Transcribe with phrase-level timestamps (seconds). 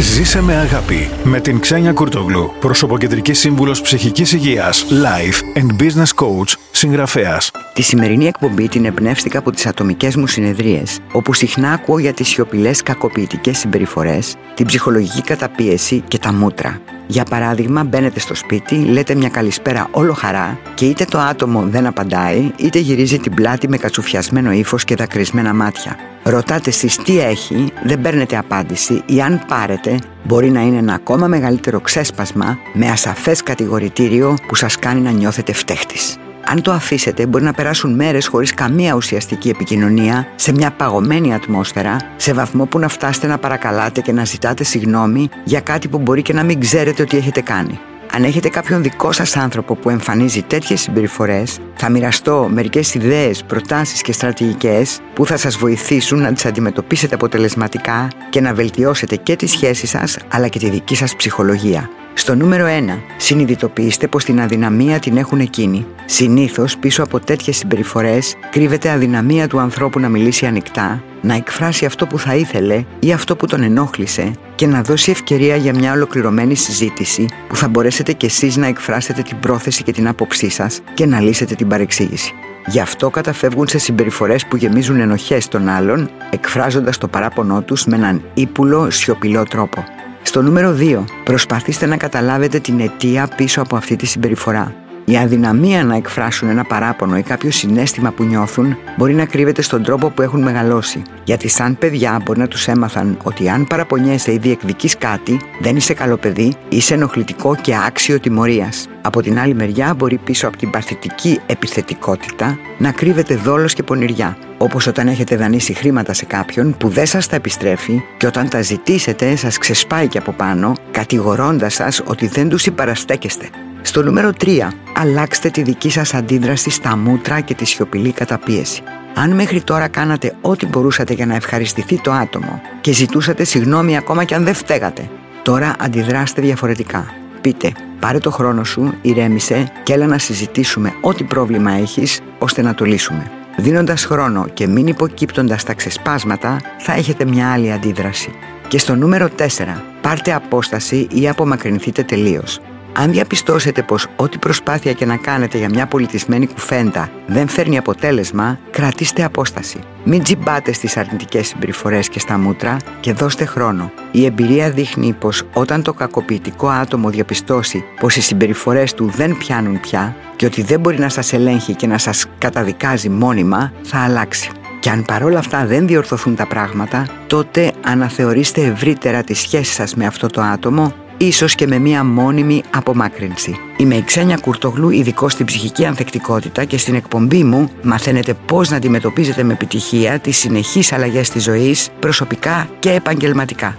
[0.00, 6.54] Ζήσε με αγάπη με την Ξένια Κουρτογλου, προσωποκεντρική σύμβουλος ψυχικής υγείας, life and business coach,
[6.70, 7.50] συγγραφέας.
[7.74, 12.28] Τη σημερινή εκπομπή την εμπνεύστηκα από τις ατομικές μου συνεδρίες, όπου συχνά ακούω για τις
[12.28, 16.80] σιωπηλές κακοποιητικές συμπεριφορές, την ψυχολογική καταπίεση και τα μούτρα.
[17.06, 21.86] Για παράδειγμα, μπαίνετε στο σπίτι, λέτε μια καλησπέρα όλο χαρά και είτε το άτομο δεν
[21.86, 25.96] απαντάει, είτε γυρίζει την πλάτη με κατσουφιασμένο ύφος και δακρυσμένα μάτια.
[26.22, 31.26] Ρωτάτε εσείς τι έχει, δεν παίρνετε απάντηση ή αν πάρετε μπορεί να είναι ένα ακόμα
[31.26, 36.16] μεγαλύτερο ξέσπασμα με ασαφές κατηγορητήριο που σας κάνει να νιώθετε φταίχτης.
[36.46, 41.96] Αν το αφήσετε, μπορεί να περάσουν μέρες χωρίς καμία ουσιαστική επικοινωνία, σε μια παγωμένη ατμόσφαιρα,
[42.16, 46.22] σε βαθμό που να φτάσετε να παρακαλάτε και να ζητάτε συγγνώμη για κάτι που μπορεί
[46.22, 47.80] και να μην ξέρετε ότι έχετε κάνει.
[48.12, 54.02] Αν έχετε κάποιον δικό σας άνθρωπο που εμφανίζει τέτοιες συμπεριφορές, θα μοιραστώ μερικές ιδέες, προτάσεις
[54.02, 59.50] και στρατηγικές που θα σας βοηθήσουν να τις αντιμετωπίσετε αποτελεσματικά και να βελτιώσετε και τις
[59.50, 61.90] σχέσεις σας αλλά και τη δική σας ψυχολογία.
[62.14, 65.86] Στο νούμερο 1, συνειδητοποιήστε πως την αδυναμία την έχουν εκείνοι.
[66.04, 72.06] Συνήθως πίσω από τέτοιες συμπεριφορές κρύβεται αδυναμία του ανθρώπου να μιλήσει ανοιχτά, να εκφράσει αυτό
[72.06, 76.54] που θα ήθελε ή αυτό που τον ενόχλησε και να δώσει ευκαιρία για μια ολοκληρωμένη
[76.54, 81.06] συζήτηση που θα μπορέσετε κι εσείς να εκφράσετε την πρόθεση και την άποψή σας και
[81.06, 82.32] να λύσετε την παρεξήγηση.
[82.66, 87.96] Γι' αυτό καταφεύγουν σε συμπεριφορές που γεμίζουν ενοχές των άλλων, εκφράζοντας το παράπονό τους με
[87.96, 89.84] έναν ύπουλο, σιωπηλό τρόπο.
[90.22, 94.74] Στο νούμερο 2, προσπαθήστε να καταλάβετε την αιτία πίσω από αυτή τη συμπεριφορά.
[95.10, 99.82] Η αδυναμία να εκφράσουν ένα παράπονο ή κάποιο συνέστημα που νιώθουν μπορεί να κρύβεται στον
[99.82, 101.02] τρόπο που έχουν μεγαλώσει.
[101.24, 105.94] Γιατί, σαν παιδιά, μπορεί να τους έμαθαν ότι αν παραπονιέσαι ή διεκδικείς κάτι, δεν είσαι
[105.94, 108.88] καλό παιδί, είσαι ενοχλητικό και άξιο τιμωρίας.
[109.02, 114.36] Από την άλλη μεριά, μπορεί πίσω από την παθητική επιθετικότητα να κρύβεται δόλος και πονηριά.
[114.58, 118.62] Όπως όταν έχετε δανείσει χρήματα σε κάποιον που δεν σας τα επιστρέφει και όταν τα
[118.62, 123.48] ζητήσετε, σας ξεσπάει και από πάνω, κατηγορώντας σας ότι δεν τους συμπαραστέκεστε.
[123.82, 128.82] Στο νούμερο 3, αλλάξτε τη δική σας αντίδραση στα μούτρα και τη σιωπηλή καταπίεση.
[129.14, 134.24] Αν μέχρι τώρα κάνατε ό,τι μπορούσατε για να ευχαριστηθεί το άτομο και ζητούσατε συγγνώμη ακόμα
[134.24, 135.08] και αν δεν φταίγατε,
[135.42, 137.14] τώρα αντιδράστε διαφορετικά.
[137.40, 142.74] Πείτε, πάρε το χρόνο σου, ηρέμησε και έλα να συζητήσουμε ό,τι πρόβλημα έχεις ώστε να
[142.74, 143.30] το λύσουμε.
[143.56, 148.32] Δίνοντας χρόνο και μην υποκύπτοντας τα ξεσπάσματα, θα έχετε μια άλλη αντίδραση.
[148.68, 152.60] Και στο νούμερο 4, πάρτε απόσταση ή απομακρυνθείτε τελείως.
[152.92, 158.58] Αν διαπιστώσετε πως ό,τι προσπάθεια και να κάνετε για μια πολιτισμένη κουφέντα δεν φέρνει αποτέλεσμα,
[158.70, 159.78] κρατήστε απόσταση.
[160.04, 163.92] Μην τζιμπάτε στις αρνητικές συμπεριφορές και στα μούτρα και δώστε χρόνο.
[164.10, 169.80] Η εμπειρία δείχνει πως όταν το κακοποιητικό άτομο διαπιστώσει πως οι συμπεριφορές του δεν πιάνουν
[169.80, 174.50] πια και ότι δεν μπορεί να σας ελέγχει και να σας καταδικάζει μόνιμα, θα αλλάξει.
[174.80, 180.06] Και αν παρόλα αυτά δεν διορθωθούν τα πράγματα, τότε αναθεωρήστε ευρύτερα τη σχέση σας με
[180.06, 183.56] αυτό το άτομο ίσως και με μία μόνιμη απομάκρυνση.
[183.76, 188.76] Είμαι η Ξένια Κουρτογλού, ειδικό στην ψυχική ανθεκτικότητα και στην εκπομπή μου μαθαίνετε πώς να
[188.76, 193.78] αντιμετωπίζετε με επιτυχία τις συνεχείς αλλαγές της ζωής, προσωπικά και επαγγελματικά.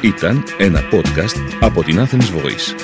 [0.00, 2.74] Ήταν ένα podcast από την Athens Voice.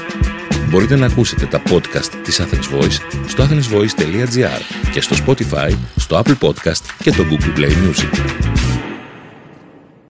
[0.68, 6.48] Μπορείτε να ακούσετε τα podcast της Athens Voice στο athensvoice.gr και στο Spotify, στο Apple
[6.48, 8.57] Podcast και το Google Play Music.